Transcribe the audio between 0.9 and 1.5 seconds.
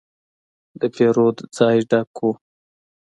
پیرود